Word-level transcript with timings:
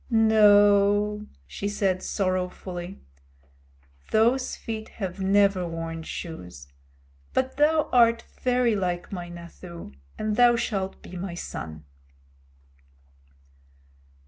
"No," 0.09 1.27
she 1.45 1.67
said 1.67 2.01
sorrowfully, 2.01 2.99
"those 4.09 4.55
feet 4.55 4.89
have 4.89 5.19
never 5.19 5.67
worn 5.67 6.01
shoes, 6.01 6.67
but 7.35 7.57
thou 7.57 7.87
art 7.93 8.23
very 8.41 8.75
like 8.75 9.11
my 9.11 9.29
Nathoo, 9.29 9.91
and 10.17 10.37
thou 10.37 10.55
shalt 10.55 10.99
be 11.03 11.15
my 11.17 11.35
son." 11.35 11.85